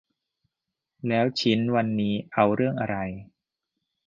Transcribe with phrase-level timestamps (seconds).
[1.07, 2.97] แล้วชิ้นวันนี้เอาเรื่องอะไร